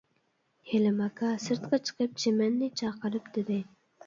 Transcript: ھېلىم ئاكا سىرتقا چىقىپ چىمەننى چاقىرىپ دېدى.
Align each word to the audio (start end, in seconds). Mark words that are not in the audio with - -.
ھېلىم 0.69 1.03
ئاكا 1.07 1.33
سىرتقا 1.43 1.79
چىقىپ 1.91 2.17
چىمەننى 2.25 2.71
چاقىرىپ 2.83 3.31
دېدى. 3.39 3.61